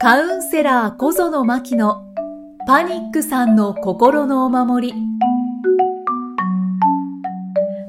[0.00, 2.04] カウンセラー小園真希の
[2.68, 4.94] パニックさんの心のお守り。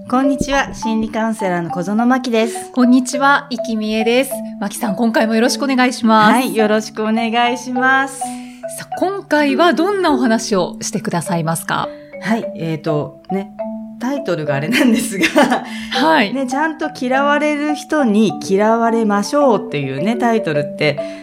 [0.10, 2.72] こんにちは、心理カウンセラーの小園真希です。
[2.72, 4.32] こんにちは、生きみえです。
[4.60, 6.34] 真希さん、今回もよろしくお願いします。
[6.34, 8.22] はい、よろしくお願いします。
[8.22, 8.26] さ
[8.90, 11.90] あ今回はどんなお話をしてくださいますか？
[12.24, 13.52] はい、えっ、ー、と、ね、
[14.00, 15.26] タイトルがあれなんですが、
[15.92, 16.34] はい。
[16.34, 21.19] ね、ちゃんと嫌われる人に嫌われましょうっていうね、タイトルって、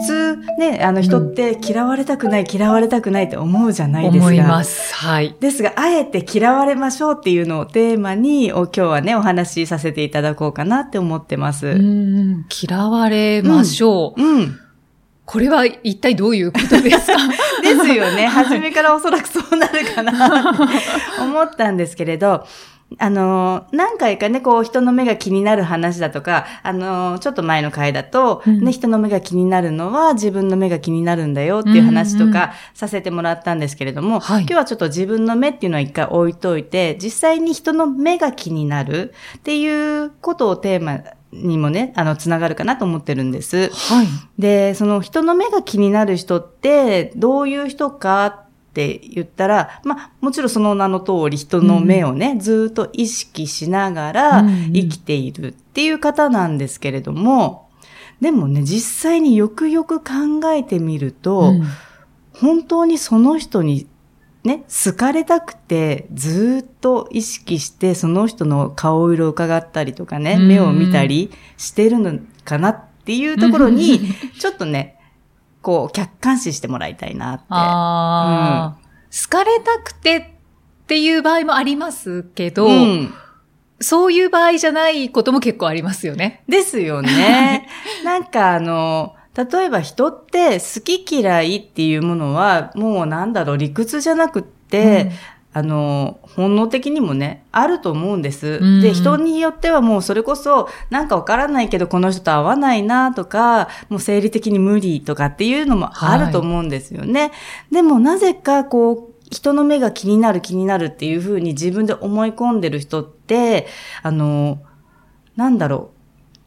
[0.00, 4.24] 普通ね、あの人って嫌われたくない、嫌われたくないって思うじゃないですか。
[4.24, 4.94] 思います。
[4.94, 5.36] はい。
[5.38, 11.66] ですが、あえて嫌われましょうっていうのをテーマに、お今日はね、お話しさせていただこうかなって思ってます。
[11.66, 14.22] うーん、嫌われましょう。
[14.22, 14.58] うん。
[15.24, 17.16] これは一体どういうことですか？
[17.62, 18.26] ですよね。
[18.26, 20.52] 初めからおそらくそうなるかな、
[21.22, 22.44] 思ったんですけれど、
[22.98, 41.00] あの、何回かね、こう、人の目が気になる話だとか、あの、ちょっと前の回だと、うんね、人の目が気になるのは自分の目が気になるんだよっていう話とうんうんかさせてもらったんですけれども、はい今日はちょっと自分の目っていうのは一回置いといて、実際に人の目が気になるっていうことをテーマ
[41.32, 43.70] にもね、あの、つながるかなと思ってるんです。
[43.70, 44.06] はい。
[44.38, 48.41] で、その人の目が気になる人って、どういう人か
[48.72, 54.72] って言ったら、まあ、もちろんその名の通り人の目をね、ずっと意識しながらうんうん。
[54.72, 57.68] 生きているっていう方なんですけれども、
[58.22, 61.64] でもね、実際によくよく考えてみると、うん。
[62.32, 63.86] 本当にその人に
[64.42, 70.48] ね、好かれたくて、ずっと意識して、その人の顔色を伺ったりとかね、うん。
[70.48, 74.00] 目を見たりしてるのかなっていうところに、
[74.40, 74.96] ちょっとね、
[75.62, 77.44] こう、客観視してもらいたいなって。
[77.50, 78.78] ああ、
[79.10, 83.14] 好かれたくてっていう場合もありますけど、うん
[83.82, 86.44] そういう場合じゃないことも結構ありますよね。
[86.48, 87.68] ですよね。
[88.04, 95.10] なんかあの、例えば人って好き嫌いっていうものは、もうなんだろう、理屈じゃなくって、
[95.54, 98.58] あの、本能的にもね、あると思うんです。
[98.62, 107.32] うんで、人によってはもうそれこそ、なんかわからないけどこの人と合わないなとか、もう生理的に無理とかっていうのもあると思うんですよね。
[107.70, 113.66] でもなぜかこう、人の目が気になる気になるっていうふうに自分で思い込んでる人って、
[114.02, 114.62] あの、
[115.36, 116.02] なんだろう、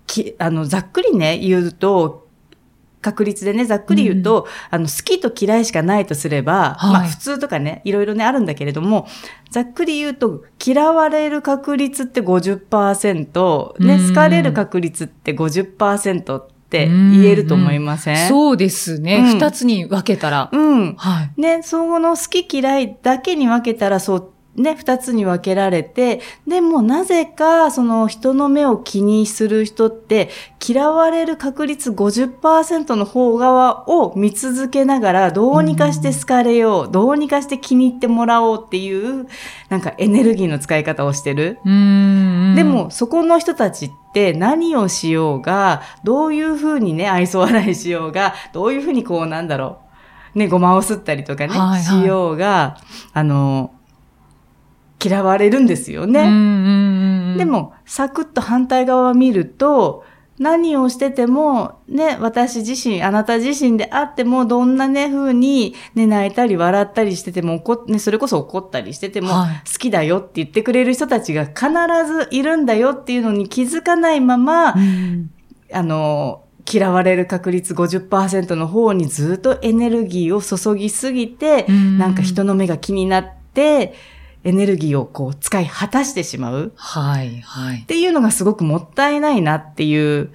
[0.07, 2.24] きあの、ざっくりね、言うと、
[3.05, 9.07] 確率でね、ざっくり言うと、あの、好きと嫌いしかないとすれば、はいまあ普通とかね、いろいろね、あるんだけれども、
[9.51, 18.27] ざっくり言うと、嫌われる確率って50%、ね、うん好かれる確率って50%って言えると思いません？
[18.27, 19.17] そうですね。
[19.17, 20.49] うん二、つに分けたら。
[20.51, 20.95] うん。
[20.95, 21.41] はい。
[21.41, 30.29] ね、その好き嫌いだけに分けたら、そう、ね、二つに分けられて、でもなぜか、その人の目を気にする人って、
[30.65, 39.27] 嫌われる確率50%の方側を見続けながら、どうにかして好かれよう、どうにかして気に入ってもらおうっていう、
[39.69, 41.59] なんかエネルギーの使い方をしてる。
[41.65, 49.79] でも、そこの人たちって何をしようが、どういうふうにね、愛想笑いしようが、どういうふうにこう、なんだろ
[50.33, 51.81] う、ね、ごまをすったりとかね、はいはい。
[51.81, 52.77] しようが、
[53.13, 53.71] あの、
[55.05, 56.21] 嫌われるんですよね。
[56.21, 60.03] うんうん、で、も、サクッと反対側を見ると、
[60.37, 69.61] 何をしてても、ね、私自身、あなた自身であっても、どんなね、風に、ね、泣いたり笑ったりしてても、怒っね、それこそ怒ったりしてても、はい。
[69.71, 71.67] 好きだよって言ってくれる人たちが必
[72.05, 75.31] ずいるんだよっていうのに気づかないまま、うん
[75.71, 81.97] あの、嫌われる確率50%の方にずっとエネルギーを注ぎすぎて、うん。
[81.97, 83.93] なんか人の目が気になって、
[84.45, 87.85] エネルギーをこう使い果たしてしまうはい、はいっ。
[87.85, 90.31] ていうのがすごくもったいないなっていう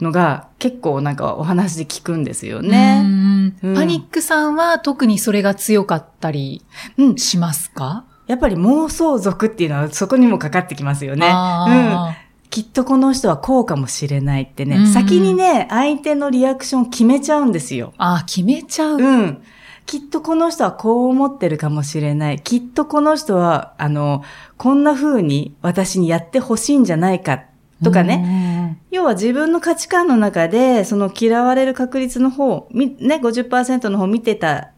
[0.00, 3.02] のが結構なんかお話で聞くんですよね。
[3.04, 6.62] うんうんパニックさんは特にそれが強かったり
[6.98, 7.16] うん。
[7.16, 8.04] しますか？
[8.26, 11.26] やっぱり妄想族っていうのはそこにもかかってきますよね。
[11.26, 11.32] うん。
[11.32, 12.16] あ
[12.50, 17.88] きっとこの人はこうかもしれないってね、うん先にね、相手のリアクションを決めちゃうんですよ。
[17.90, 18.98] ーあー、決めちゃう。
[18.98, 19.42] うん。
[19.86, 22.40] きっとこの人はこう思ってるかもしれない。
[22.40, 24.24] きっとこの人は、あの、
[24.56, 27.44] こんな風に私にやってほしいんじゃないか
[27.82, 28.18] とかね。
[28.18, 28.78] ね。
[28.90, 34.70] 要は自分の価値観の中で、その嫌われる確率の方、みね、50%の方見てた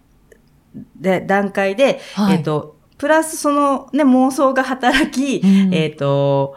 [0.96, 6.56] で段階で、はいえっ、と、プラスそのね、妄想が働き、うんえっ、と、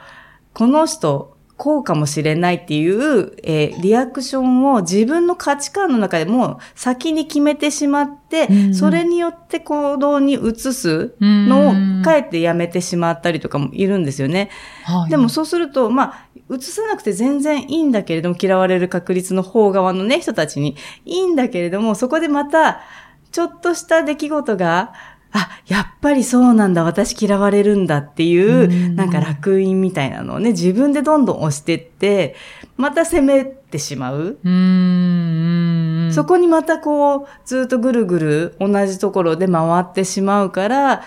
[0.54, 14.50] この人、こうかもしれないっていう、えーリアクションを自分の価値観の中でもう先に決めてしまって、うんそれによって行動に移すうんのを、かえってやめてしまったりとかもいるんですよね。
[14.84, 22.80] はいでもそうすると、まあ、映さなくて全然いいんだけれども、嫌われる確率の方側のね、人たちにいいんだけれども、そこでまた、
[23.32, 24.94] ちょっとした出来事が、
[25.32, 32.36] あ、やっぱりそうなんだ、私嫌われるんだっていう、うんなんか楽印みたいなのをね、自分でどんどん押してって、
[32.78, 34.40] また責めてしまう。
[36.10, 36.14] う。
[36.14, 41.04] そこにまたこう、ずっとぐるぐる同じところで回ってしまうから、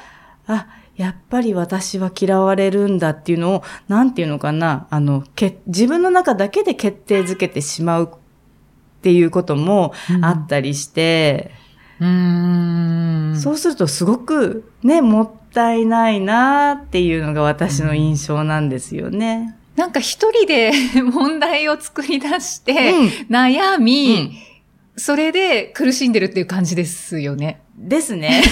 [0.46, 0.66] あ、
[0.96, 13.36] やっぱり私は嫌われるんだっていうのを、なんていうのかな、あの、け自分の中だけで決定づけてしまうっていうこともあったりして、うーん。
[13.36, 19.56] そうするとすごくね、もったいないなっていうのが私の印象なんですよね。
[19.76, 20.72] なんか一人で
[21.02, 24.52] 問題を作り出して、うん悩み、うん
[24.96, 27.62] それで苦しんでるっていう感じですよね。
[27.76, 28.42] ですね。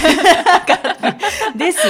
[1.54, 1.86] です。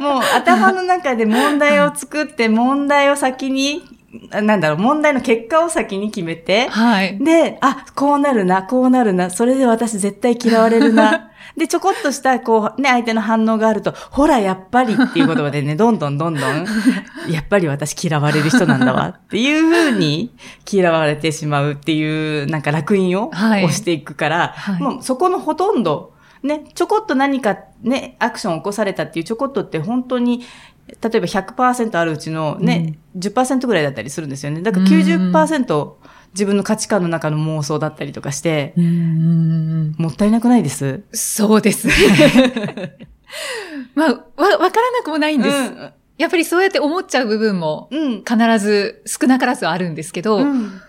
[0.00, 3.95] もう頭の中で問題を作って、問題を先に、あ
[4.30, 7.18] なんだろう、問題の結果を先に決めて、はい。
[7.18, 11.30] で、あ、こうなるな、こうなるな、それで私絶対嫌われるな。
[11.56, 16.66] で、ちょこっとした、こう、ね、相手の反応があると、ほら、やっぱりっていう言葉でね、 どんどんどんどん、
[17.30, 20.34] やっぱり私嫌われる人なんだわっていうふうに
[20.70, 26.12] 嫌われてしまうっていう、なんか楽印をはい押していくから、はいもうそこのほとんど、
[26.42, 30.42] ね、ちょこっと何かね、アクションを起こされたっていうちょこっとって本当に、
[30.88, 34.62] 例えば100%あるうちのね、10%ぐらいだったりするんですよね。
[34.62, 35.92] だから90%
[36.32, 38.72] 自分の価値観の中の妄想だったりとかして。
[38.76, 41.02] もったいなくないです？
[41.12, 41.94] そうですね。
[43.94, 45.56] まあ、わ、わからなくもないんです。
[45.56, 45.92] うん。
[46.18, 48.24] やっぱりそうやって思っちゃう部分もうん。
[48.24, 50.80] 必ず少なからずあるんですけど、うん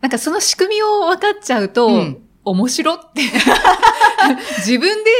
[0.00, 3.22] なんかその仕組みを分かっちゃうと、うん面白って。
[4.58, 5.10] 自分で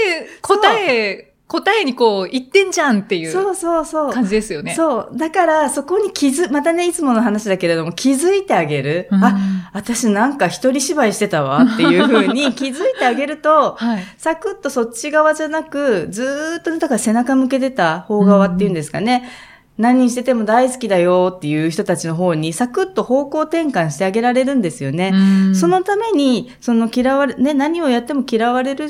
[0.42, 4.12] 答え、答えにこう言ってんじゃんっていうそうそうそう。
[4.12, 4.75] 感じですよね。
[4.75, 5.17] そう。
[5.17, 9.08] だから、そこに気づ、またね、いつもの話だけれども、気づいてあげる。
[9.11, 14.05] うんあ、私なんか一人芝居してたわっていうふうに 気づいてあげると、はい。
[14.17, 19.29] サクッとそっち側じゃなく、ずーっとね、だから背中向けてた方側っていうんですかね。
[19.76, 25.11] 何してても大好きだよっていう人たちの方にサクッと方向転換してあげられるんですよね。
[25.12, 28.88] うんそのために、その嫌われ、ね、何をやっても嫌われる、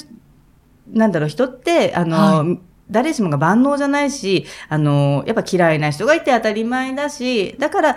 [0.92, 2.44] なんだろう、人って、あの、は
[2.90, 7.96] 誰しもが万能じゃないし、あの、やっぱ嫌いな人がいて当たり前だし、だから、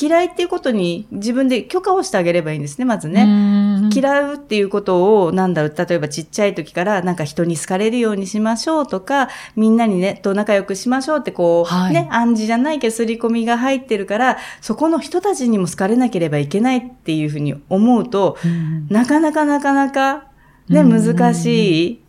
[0.00, 3.24] 嫌いっていうことに自分で許可をしてあげればいいんですね、まずね。
[3.24, 3.90] うん。
[3.92, 11.92] 嫌うっていうことを、なんだろう、例えばちっちゃい時から、なんか人に好かれるようにしましょうとか、みんなにね、と仲良くしましょうってこう、はい。
[11.92, 18.86] ね、暗示じゃないけど、刷り込みが入ってるから、そこの人たちにも好かれなければいけないっていうふうに思うと、うん。
[18.88, 20.28] なかなかなかなか、
[20.68, 21.14] ね、うん。
[21.14, 22.00] 難しい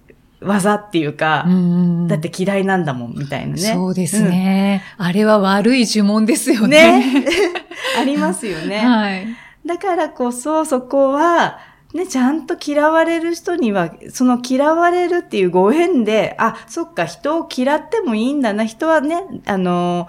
[0.42, 3.60] 技っていうか、うんだって嫌いなんだもん、みたいなね。
[3.62, 6.72] そうですね、あれは悪い呪文ですようん。
[6.72, 7.22] ね。
[7.22, 7.26] ね。
[8.00, 8.80] ありますよね。
[8.80, 9.28] はい。
[9.66, 11.60] だからこそ、そこは、
[11.94, 18.66] ね、ちゃんと嫌われる人には、その嫌われるっていうご縁で、あ、そっか、人を嫌ってもいいんだな。
[18.66, 20.08] 人はね、あの、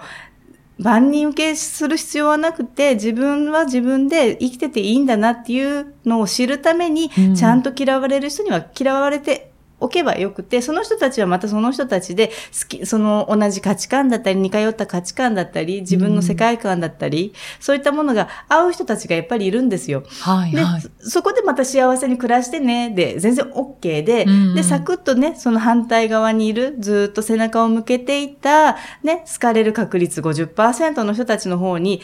[0.79, 9.52] 万人受けする必要はなくて、自分は自分で生きてていいんだなっていうのを知るために、うんちゃんと嫌われる人には嫌われて
[9.83, 12.33] おけばよくて、その人たちはまたその人たちで好
[12.67, 20.01] き、その同じ価値観だったり、似通った価値観だったり、自分の世界観だったり、そういったものが合う人たちがやっぱりいるんですよ。
[20.01, 20.81] で、はいはい。
[20.99, 32.01] そそこでまた幸せに暮らしてね、で、全然 OK で、うんで、サクッとね、その反対側にいる、ずーっと背中を向けていた、ね、好かれる確率50%の人たちの方に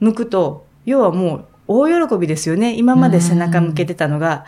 [0.00, 2.74] 向くと、要はもう大喜びですよね。
[2.74, 4.44] 今まで背中向けてたのが、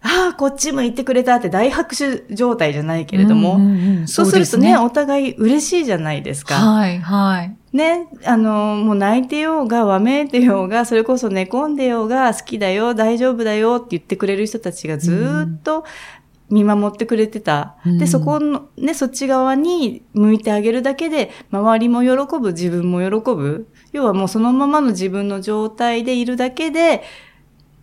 [0.00, 6.54] ああ、こっち向いてくれたって大拍手状態じゃないけれども、うんうんうんそうするとねそうお互い嬉しいじゃないですか。
[6.54, 7.56] はいはい。
[7.72, 15.84] ね、あの、もう泣いてようが、わめいてようが、それこそ寝込んでようが、好きだよ、大丈夫だよって言ってくれる人たちがずーっと
[16.48, 17.76] 見守ってくれてた。
[17.84, 23.68] うんで、そこの、ね、そっち側に向いてあげるだけで、周りも喜ぶ、自分も喜ぶ。
[23.92, 27.02] 要はもうそのままの自分の状態でいるだけで、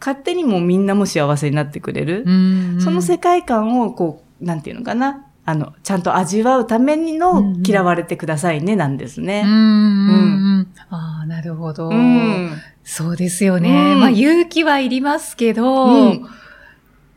[0.06, 2.24] 勝手にもうみんなも幸せになってくれる。
[2.28, 5.26] うんうんその世界観を、こう、なんていうのかな。
[5.48, 9.44] あの、ちゃんと味わうためにのん嫌われてくださいね、なんですね。
[9.46, 11.90] うんうんうんああ、なるほど。
[11.90, 12.52] うん。
[12.84, 13.70] そうですよね。
[13.70, 16.28] うんまあ勇気はいりますけど、うん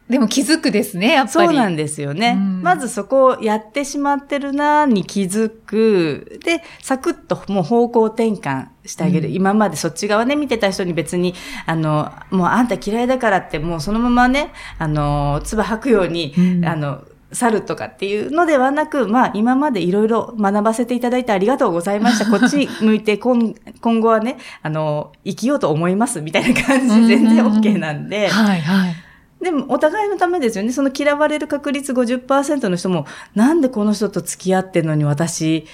[0.09, 1.49] でも気づくですね、やっぱり。
[1.49, 2.35] そうなんですよね。
[2.37, 6.41] うんまずそこをやってしまってるなに気づく。
[6.45, 9.29] で、サクッともう方向転換してあげる。
[9.29, 11.35] うん今までそっち側ね、見てた人に別に、
[11.67, 22.27] あの、もうあんた嫌いだからって、もうそのままね、あの、唾吐くように、うんあの、去るとかっていうのではなく、まあ今までいろいろ学ばせていただいてありがとうございました。
[22.31, 28.29] こっちに向いて今今後はね、あの、生きようと思いますみたいな感じで全然 OK なんで。
[28.29, 28.95] はいはい。
[29.40, 30.73] でも、お互いのためですよね。
[30.73, 35.66] その嫌われる確率50%の人も、なんでこの人と付き合ってんのに私、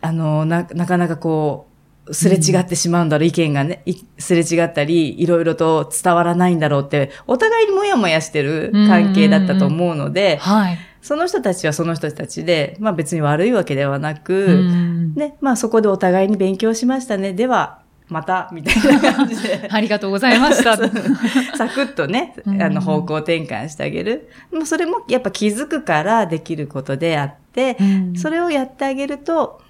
[0.00, 1.72] あの、な、なかなかこう、
[2.14, 10.78] すれ違ってしまうんだろう、意見がね、いすれ違ったり、いろいろと伝わらないんだろうって、お互いにもやもやしてる関係だったと思うので、はい。
[11.00, 17.32] その人たちはその人たちで、まあ別に悪いわけではなく、うんね、まあそこでお互いに勉強しましたね。
[17.32, 17.81] では、
[18.12, 19.68] また、みたいな感じで。
[19.72, 20.76] ありがとうございました。
[21.56, 24.28] サクッとね、うんあの方向転換してあげる。
[24.52, 29.60] もうそれもやっぱ気づくからできることであって、うんそれをやってあげると、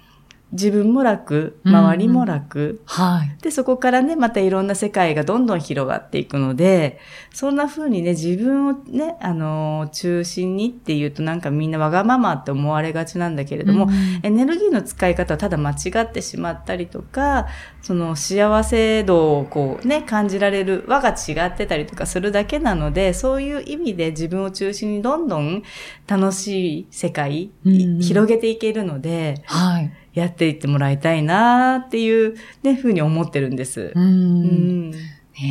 [0.53, 2.81] 自分も楽、うん周りも楽。
[2.85, 3.35] はい。
[3.41, 6.99] で、そこからね、またいろんな世界がどんどん広がっていくので、
[7.33, 13.93] そんな風にね、自分をね、あのー中心にっていうとなんかみんなわがままって思われがちなんだけれども、うん
[14.23, 17.47] エネルギーの使い方はただ間違ってしまったりとか、
[17.81, 25.63] その幸せ度をこうね、感じられる輪が違ってたりとかするだけなので、そういう意味で自分を中心にどんどん
[26.07, 29.91] 楽しい世界、うん広げていけるので、はい。
[30.13, 33.99] やっていってもらいたいなっていうね、ふうに思ってるんですう。。
[33.99, 34.93] うんん。
[35.33, 35.47] へ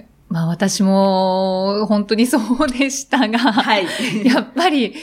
[0.00, 0.08] え。
[0.28, 3.86] まあ私も本当にそうでしたが、はい。
[4.26, 4.94] やっぱり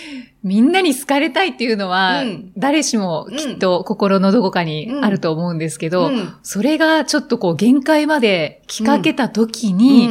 [0.43, 10.09] みんなに好かれたいっていうのは、うん誰しもきっと心のどこかにあると思うんですけど、うんそれがちょっとこう限界まで来かけた時に、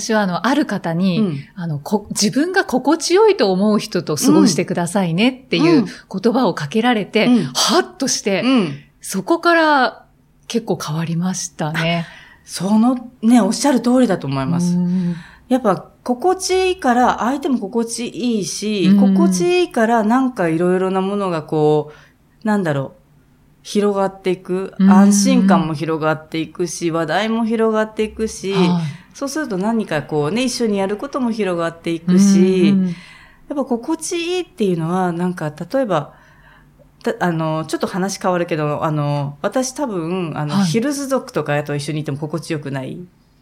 [0.00, 8.78] 私はあの、ある方に、うんあのこ、自分が心地よいと思う人と過ごしてくださいねっていううん言葉をかけられて、うんはっとして、うん。
[9.00, 10.06] そこから
[10.48, 12.06] 結構変わりましたね。
[12.44, 14.76] そのね、おっしゃる通りだと思います。
[14.76, 15.14] うん
[15.48, 21.92] やっぱ、心地いいから、相手も心地いいし、うん心地いいから、なんかいろいろなものがこ
[22.42, 23.01] う、なんだろう、
[23.62, 24.74] 広がっていく。
[24.78, 24.90] うん。
[24.90, 28.82] 安心感も広がっていくし、話題も広がっていくし、はい。
[29.14, 32.94] そうすると何かこうね、一緒にやることも広がっていくし、うん
[33.48, 36.14] やっぱ心地いいっていうのは、なんか、例えば、
[37.02, 40.64] たあの、ちょっと話変わるけど、あの、私多分、あの、はい。
[40.64, 42.98] ヒルズ族とかと一緒にいても心地よくない。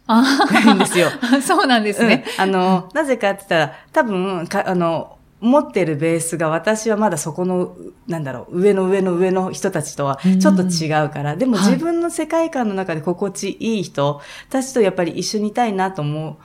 [0.07, 1.09] あんですよ。
[1.21, 2.25] あ、 そうなんですね。
[2.37, 7.75] うん、あの、なぜかって言ったら、多分、かあの、持ってるベースが私はまだそこの、
[8.07, 11.71] なんだろう、上の上の上の人たちとはちょっと違うから、でもはい。
[11.73, 16.37] 自分の世界観の中で心地いい人たちとやっぱり一緒にいたいなと思う。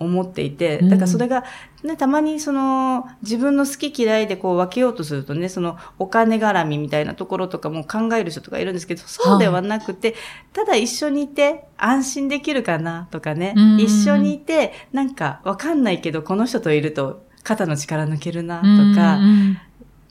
[0.00, 1.44] 思っていて、だからそれが、
[1.84, 10.16] ね、たまにその、自分の好き嫌いでこう分けようとするとね、その、お金絡みみたいなところとかも考える人とかいるんですけど、そうではなくて、
[10.52, 18.62] ただ一緒にいて安心できるかなとかねうん、一緒にいて、なんかわかんないけど、この人といると肩の力抜けるなと
[18.98, 19.58] か、うん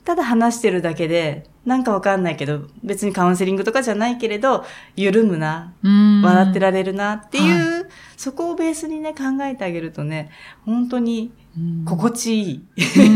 [0.04, 4.62] ただ話してるだけで、なんかわかんないけど、別にカウンセリングとかじゃないけれど、
[4.96, 7.88] 緩むな、うん笑ってられるなっていう、
[8.18, 10.30] そこをベースにね、考えてあげるとね、
[10.66, 12.62] 本当にうん心地いい。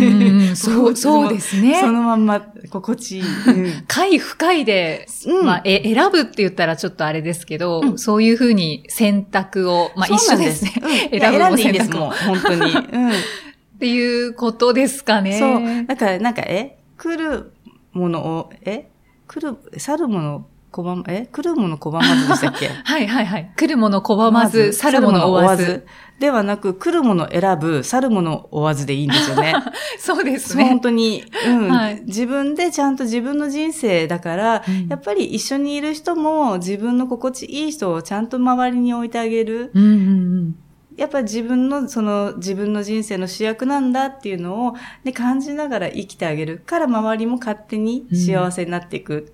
[0.56, 1.78] そう、そうですね。
[1.78, 3.22] そのまんま心地いい。
[3.22, 10.70] うん快不快で、うんまあ、え、選ぶって言ったらちょっとあれですけど、うんそういうふうに選択を、まあ一緒ですね。
[10.70, 12.12] ん選ぶも選んでいいんです、ももう。
[12.12, 12.72] 本当に。
[12.72, 13.12] うん。
[13.78, 15.38] っていうことですかね。
[15.38, 15.46] そ
[15.82, 15.86] う。
[15.86, 16.78] だから、なんか、え？
[16.96, 17.52] 来る
[17.92, 18.90] ものを、え？
[19.28, 21.26] 来る、去るもの、拒ま、え？
[21.30, 22.66] 来るもの拒まずでしたっけ？
[22.84, 23.52] はいはいはい。
[23.56, 25.86] 来るもの拒まず、去るもの追わず。。
[26.18, 29.54] ではなく、来るもの選ぶ、去るもの追わずでいいんですよね。
[30.00, 30.80] そうですそう本ね。
[30.82, 39.70] 当に、うん、はい自分でちゃんと自分の人生だから、うんやっぱり一緒にいる人も自分の心地いい人をちゃんと周りに置いてあげる。
[39.74, 40.56] うんうんうん。
[40.98, 44.74] やっぱり自分の、その自分の人生の主役なんだっていうのを、
[45.04, 49.32] ね、感じながら生きてあげるから周りも勝手に幸せになっていく。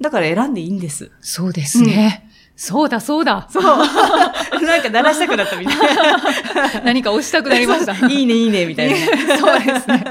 [0.00, 1.10] だから選んでいいんです。
[1.20, 2.30] そうですね。
[2.54, 3.48] そうだそうだ。
[3.50, 3.62] そう。
[4.64, 6.80] なんか鳴らしたくなったみたいな。
[6.84, 7.92] 何か押したくなりました。
[8.06, 9.06] いいね、いいね、みたいなね。
[9.36, 10.04] そうですね。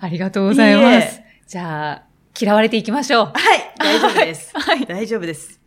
[0.00, 1.20] ありがとうございまいす。
[1.46, 2.02] じゃあ、
[2.38, 3.26] 嫌われていきましょう。
[3.26, 4.50] はい、大丈夫です。
[4.54, 5.60] はい大丈夫です。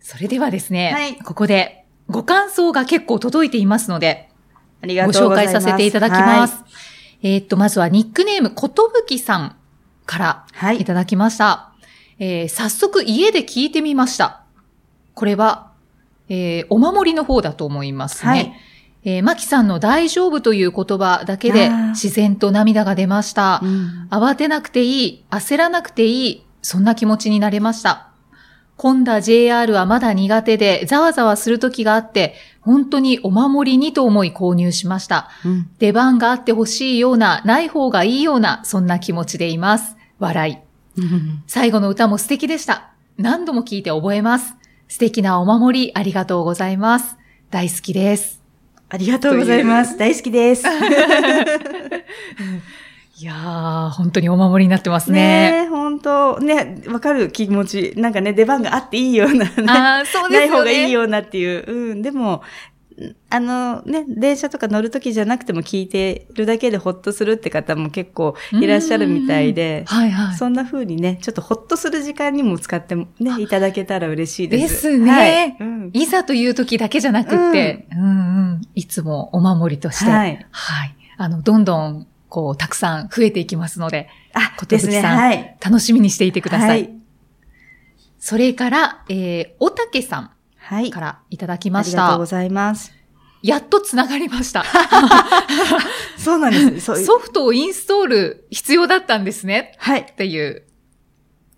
[0.00, 1.79] それではですね、はいここで
[2.10, 4.28] ご感想が結構届いていますので、
[4.82, 5.54] ありがご紹とうございます。
[5.54, 6.64] 介させていただきます。
[7.22, 9.56] えーっと、まずはニックネーム、ことぶきさん
[10.06, 10.74] からはい。
[10.74, 11.72] はいいただきました。
[12.18, 14.42] えー早速家で聞いてみました。
[15.14, 15.70] これは、
[16.28, 18.30] えーお守りの方だと思いますね。
[18.30, 18.52] はい
[19.04, 23.60] えーマキさんの大丈夫という言葉だけで自然と涙が出ました。
[23.62, 28.09] うん慌てなくていい、焦らなくていい、そんな気持ちになれました。
[28.80, 35.28] 混んだ JR はまだ苦手で、ざわざわする時があって、本当にお守りにと思い購入しました。
[35.44, 35.70] うん。
[35.78, 39.98] 出番があってほしいような、ない方がいいような、そんな気持ちでいます。
[40.18, 40.56] 笑い。
[41.46, 42.92] 最後の歌も素敵でした。
[43.18, 44.56] 何度も聞いて覚えます。
[44.88, 47.18] 素敵なお守りありがとうございます。
[47.50, 48.40] 大好きです。
[48.88, 49.98] ありがとうございます。
[49.98, 50.64] 大好きです。
[53.20, 55.64] いやー、本当にお守りになってますねね。
[55.66, 57.92] え、本当ね、わかる気持ち。
[57.98, 59.50] なんかね、出番があっていいようなね。
[59.68, 61.70] あーそうですよねない方がいいようなっていう。
[61.70, 62.00] うん。
[62.00, 62.42] でも、
[63.28, 70.36] あのね、電車とか乗るときじゃなくても聞いてるだけでほっとするって方も結構いらっしゃるみたいで、はいはい。
[70.36, 74.74] そんな風にね、ちょっとほっとする時間にも使ってもね、いただけたら嬉しいです。
[74.74, 78.06] ですねはいうんいざという時だけじゃなくって、うん、う
[78.54, 80.96] んいつもお守りとして、はいはい。
[81.16, 84.76] あの、どんどん、こう、たくさん増えていきますので、あ、こと。
[84.76, 85.56] ぶきさんはい。
[85.62, 86.68] 楽しみにしていてください。
[86.68, 86.90] はい。
[88.18, 90.88] それから、えー、おたけさはい。
[90.88, 92.26] んからいただきあましたりがとうご。
[92.26, 92.92] ざいます。
[93.42, 94.64] やっとつながりました。
[96.18, 97.04] そうなんです。
[97.04, 99.74] ソフトをインストール必要だったんですね。
[99.78, 100.00] はい。
[100.02, 100.62] っていう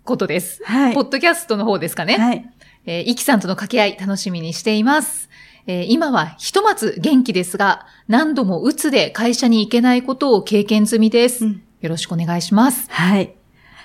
[0.03, 0.61] ことです。
[0.63, 1.01] はいポ。
[1.01, 2.15] ッドキャストの方ですかね。
[2.17, 2.45] はい。
[2.85, 5.29] えー、イキさんとの掛け合い楽しみにしています。
[5.67, 11.45] えー今はひとまず元気ですが、何度も鬱で会社に行けないことを経験済みです。
[11.45, 12.89] うんよろしくお願いします。
[12.89, 13.35] はい。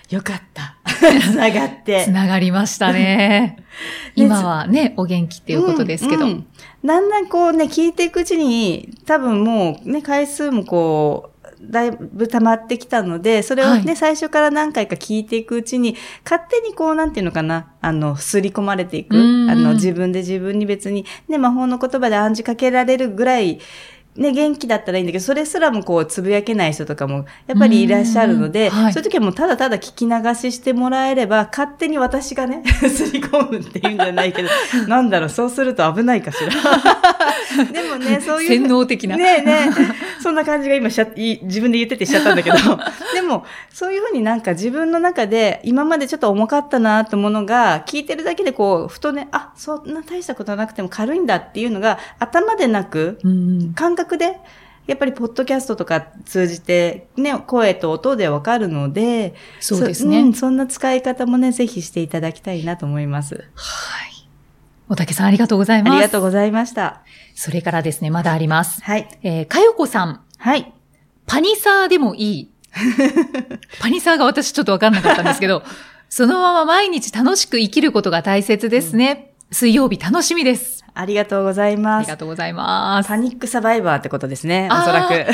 [0.08, 0.76] よかった。
[0.86, 2.04] つながって。
[2.04, 3.56] つながりましたね。
[4.14, 6.24] 今はね、お元気っていうことですけど。
[6.24, 6.46] うんうん
[6.84, 11.37] だんだんこうね、聞いていくうちに、多分もうね、回数もこう、
[11.68, 19.16] だいぶ溜まってきたので、それをね、はい最初から何回か聞いていくうちに、勝手にこう、なんていうのかな、あの、すり込まれていく。
[19.16, 19.18] あ
[19.54, 23.58] の、自分で自分に別に、ね、魔法の言葉で暗示かけられるぐらい、
[24.18, 34.48] ね、元気だったらいいんだけど、それすらもこう、つぶやけない人とかも、やっぱりいらっしゃるので、はいそういう時はもうただただ聞き流ししてもらえれば、勝手に私がね、 すり込むっていうんじゃないけど、
[34.88, 36.50] なんだろう、そうすると危ないかしら。
[37.70, 38.48] でもね、そういう。
[38.48, 39.16] 洗脳的な。
[39.16, 42.56] ねえねえ、そんな感じが今しちゃい自分で言っててしちゃったんだけど、
[43.14, 54.38] でも、そういうふうになんか自分の中で、今までちょっと重かったなとものが、聞いてるだけでこう、ふとね、あ、そんな大したことなくても軽いんだっていうのが、頭でなく、うん感覚で、
[54.86, 60.22] やっぱりポッドキャストとか通じて、ね、声と音でわかるので、そうですね。
[60.22, 63.50] んそんな使い方もね、ぜひしていただきたいなと思います。
[63.54, 64.28] はい。
[64.88, 65.92] おたけさんありがとうございます。
[65.92, 67.02] ありがとうございました。
[67.34, 68.82] それからですね、まだあります。
[68.82, 69.06] はい。
[69.22, 70.72] えー、かよこさん、はい。
[71.26, 72.50] パニサーでもいい。
[73.80, 75.62] パニサーが私ちょっとわかんなかったんですけど、
[76.08, 79.34] そのまま毎日楽しく生きることが大切ですね。
[79.50, 80.77] 水曜日楽しみです。
[81.00, 82.16] ありがとうございあますりが。
[82.16, 83.16] とうございますパ。
[83.16, 85.32] ニックサバイバーってことですね、おそらく。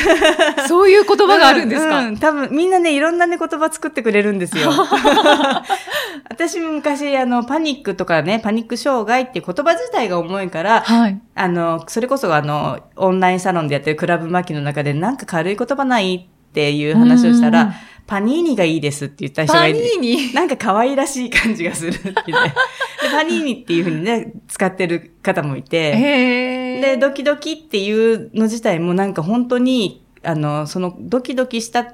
[0.68, 4.70] そういう言葉があるんですか、う うん多分、みんなね、いろんなね、言葉作ってくれるんですよ。
[6.28, 11.18] 私も昔、あの、パニックとかね、パニック障害っていう言葉自体が重いから、はい。
[11.34, 17.72] あの、それこそあの、オンラインサロンでやってるクラブマキの中で、なんか軽い言葉ないっていう話をしたうんら、
[18.06, 19.96] パニーニがいいですって言った人がパニいて。
[19.96, 20.34] ーニ？
[20.34, 22.14] なんか可愛らしい感じがするってね。
[22.22, 26.80] でパニーニっていうふうにね、使ってる方もいて。
[26.80, 31.86] で、ドキドキっていうの自体もなんか本当に、あの、そのドキドキしたっ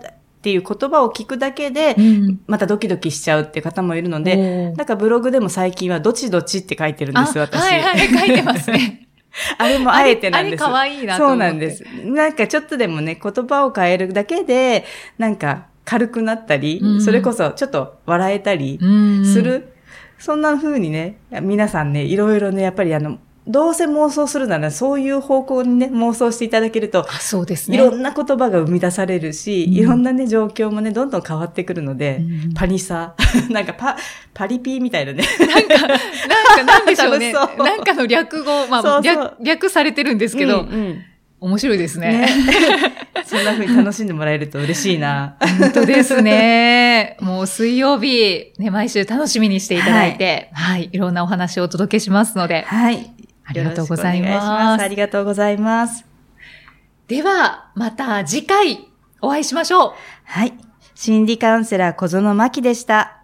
[0.42, 2.40] ていう言葉を聞くだけで、うん。
[2.46, 7.60] またドキドキしちゃうって方もいるので、なんかブログでも最近はどちどちって書いてるんです、あ私。
[7.60, 9.06] はいはい、書いてますね。
[9.58, 10.64] あれもあえてなんです。
[10.64, 11.84] あれ可愛いなとそ思ってうなんです。
[12.04, 14.84] なんかちょっとでもね、言葉を変えるだけで、
[15.18, 19.42] なんか軽くなったり、うんそれこそちょっと笑えたりうんす。
[19.42, 19.72] る。
[20.20, 27.76] そんな風にね、皆さんね、いろいろね、やっぱりあの、どうせ妄想するならそういう方向にね、妄想していただけると、あ、そうですね。
[27.76, 33.50] いろんな言葉が生み出されるし、うんいろんなね、状況もね、どんどん変わってくるので、うんパニサー。
[33.52, 33.96] なんかパ、
[34.32, 35.24] パリピーみたいなね。
[35.40, 37.32] なんか、なんかなんでしょうね。
[37.32, 41.04] うなんかの略語、まあ略、略されてるんですけど、うんうん
[41.40, 42.18] 面白いですね。
[42.18, 42.28] ね。
[43.24, 45.36] そんな風に楽しんでもらえると嬉しいな。
[45.58, 47.16] 本当ですね。
[47.20, 53.12] もう水曜日、ね、毎週楽しみにしていただいて、はい、い、ろんなお話をお届けしますので、はい。
[53.44, 54.82] ありがとうございます。
[54.82, 56.04] ありがとうございます。
[57.08, 58.88] では、また次回
[59.20, 59.92] お会いしましょう。
[60.24, 60.52] はい。
[60.94, 63.19] 心理カウンセラー小園真希でした。